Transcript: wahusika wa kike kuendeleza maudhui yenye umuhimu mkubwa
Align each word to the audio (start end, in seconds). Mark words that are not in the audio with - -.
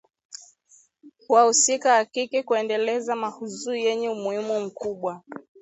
wahusika 1.29 1.93
wa 1.93 2.05
kike 2.05 2.43
kuendeleza 2.43 3.15
maudhui 3.15 3.83
yenye 3.85 4.09
umuhimu 4.09 4.59
mkubwa 4.59 5.21